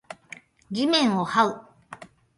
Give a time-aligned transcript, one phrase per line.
[0.71, 1.65] 地面を這う